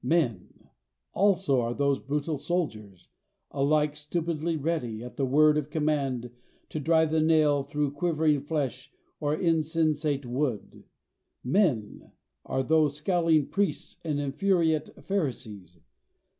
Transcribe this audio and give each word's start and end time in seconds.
Men 0.03 0.49
also 1.13 1.61
are 1.61 1.75
those 1.75 1.99
brutal 1.99 2.39
soldiers, 2.39 3.07
alike 3.51 3.95
stupidly 3.95 4.57
ready, 4.57 5.03
at 5.03 5.15
the 5.15 5.27
word 5.27 5.59
of 5.59 5.69
command, 5.69 6.31
to 6.69 6.79
drive 6.79 7.11
the 7.11 7.21
nail 7.21 7.61
through 7.61 7.91
quivering 7.91 8.41
flesh 8.41 8.91
or 9.19 9.35
insensate 9.35 10.25
wood. 10.25 10.85
Men 11.43 12.13
are 12.43 12.63
those 12.63 12.95
scowling 12.95 13.45
priests 13.49 13.99
and 14.03 14.19
infuriate 14.19 14.89
Pharisees. 15.03 15.77